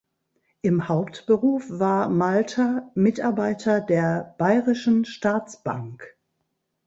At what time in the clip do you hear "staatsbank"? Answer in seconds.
5.05-6.17